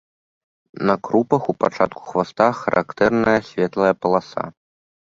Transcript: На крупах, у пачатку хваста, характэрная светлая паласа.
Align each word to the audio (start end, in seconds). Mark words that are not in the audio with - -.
На 0.89 0.95
крупах, 1.09 1.43
у 1.53 1.55
пачатку 1.65 2.01
хваста, 2.09 2.49
характэрная 2.65 3.39
светлая 3.53 3.95
паласа. 4.05 4.43